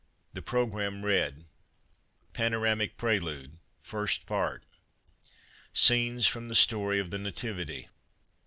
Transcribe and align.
The 0.33 0.41
programme 0.41 1.05
read: 1.05 1.45
PANORAMIC 2.33 2.97
PRELUDE. 2.97 3.59
FIRST 3.83 4.25
PART. 4.25 4.63
Scan's 5.73 6.25
from 6.25 6.49
1hc 6.49 6.55
Story 6.55 6.97
of 6.99 7.11
the 7.11 7.19
Nativity. 7.19 7.87